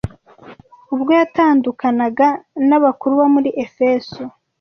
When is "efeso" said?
3.65-4.19